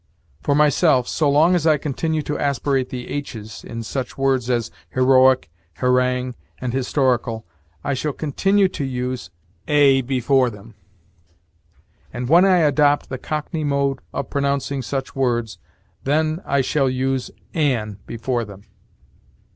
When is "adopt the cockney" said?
12.61-13.63